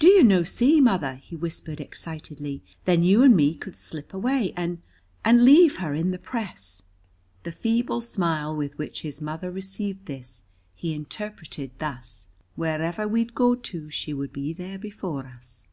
"Do 0.00 0.08
you 0.08 0.24
no 0.24 0.42
see, 0.42 0.80
mother?" 0.80 1.14
he 1.14 1.36
whispered 1.36 1.78
excitedly. 1.80 2.60
"Then 2.86 3.04
you 3.04 3.22
and 3.22 3.36
me 3.36 3.54
could 3.54 3.76
slip 3.76 4.12
away, 4.12 4.52
and 4.56 4.82
and 5.24 5.44
leave 5.44 5.76
her 5.76 5.94
in 5.94 6.10
the 6.10 6.18
press." 6.18 6.82
The 7.44 7.52
feeble 7.52 8.00
smile 8.00 8.56
with 8.56 8.76
which 8.78 9.02
his 9.02 9.20
mother 9.20 9.52
received 9.52 10.06
this 10.06 10.42
he 10.74 10.92
interpreted 10.92 11.70
thus, 11.78 12.26
"Wherever 12.56 13.06
we 13.06 13.24
go'd 13.26 13.62
to 13.66 13.88
she 13.90 14.12
would 14.12 14.32
be 14.32 14.52
there 14.52 14.76
before 14.76 15.24
us." 15.28 15.68